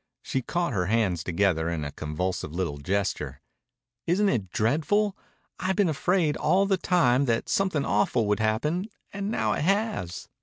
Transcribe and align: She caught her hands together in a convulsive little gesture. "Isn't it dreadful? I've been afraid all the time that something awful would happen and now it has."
She 0.23 0.41
caught 0.41 0.73
her 0.73 0.87
hands 0.87 1.23
together 1.23 1.69
in 1.69 1.83
a 1.85 1.91
convulsive 1.91 2.51
little 2.51 2.77
gesture. 2.79 3.39
"Isn't 4.07 4.29
it 4.29 4.49
dreadful? 4.49 5.15
I've 5.59 5.75
been 5.75 5.89
afraid 5.89 6.35
all 6.37 6.65
the 6.65 6.75
time 6.75 7.25
that 7.25 7.47
something 7.47 7.85
awful 7.85 8.25
would 8.25 8.39
happen 8.39 8.87
and 9.13 9.29
now 9.29 9.53
it 9.53 9.61
has." 9.61 10.27